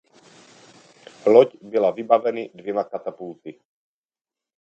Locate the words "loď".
1.25-1.55